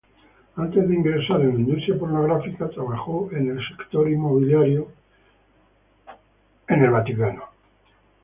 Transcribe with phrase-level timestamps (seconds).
[0.55, 4.87] Antes de ingresar en la industria pornográfica, trabajó en el sector inmobiliario
[6.67, 7.41] en California.